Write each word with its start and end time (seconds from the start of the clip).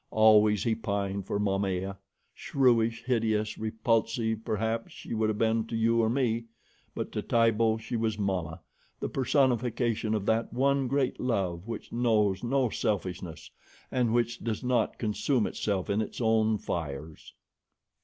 Always 0.09 0.63
he 0.63 0.73
pined 0.73 1.27
for 1.27 1.39
Momaya 1.39 1.95
shrewish, 2.33 3.03
hideous, 3.03 3.59
repulsive, 3.59 4.43
perhaps, 4.43 4.93
she 4.93 5.13
would 5.13 5.29
have 5.29 5.37
been 5.37 5.67
to 5.67 5.75
you 5.75 6.01
or 6.01 6.09
me, 6.09 6.45
but 6.95 7.11
to 7.11 7.21
Tibo 7.21 7.77
she 7.77 7.95
was 7.95 8.17
mamma, 8.17 8.61
the 8.99 9.09
personification 9.09 10.15
of 10.15 10.25
that 10.25 10.51
one 10.51 10.87
great 10.87 11.19
love 11.19 11.67
which 11.67 11.93
knows 11.93 12.43
no 12.43 12.69
selfishness 12.71 13.51
and 13.91 14.11
which 14.11 14.39
does 14.39 14.63
not 14.63 14.97
consume 14.97 15.45
itself 15.45 15.87
in 15.87 16.01
its 16.01 16.19
own 16.19 16.57
fires. 16.57 17.35